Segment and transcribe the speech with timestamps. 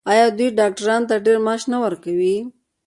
[0.11, 2.37] آیا دوی ډاکټرانو ته ډیر معاش نه ورکوي؟